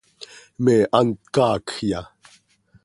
¿Me 0.63 0.75
hant 0.93 1.11
caacjya? 1.33 2.01